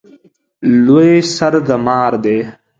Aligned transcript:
لوی 0.85 1.13
سر 1.35 1.53
د 1.67 1.69
مار 1.85 2.13
دی 2.23 2.37